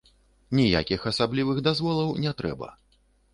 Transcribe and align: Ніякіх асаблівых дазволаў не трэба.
Ніякіх 0.59 1.03
асаблівых 1.11 1.61
дазволаў 1.67 2.09
не 2.25 2.33
трэба. 2.41 2.73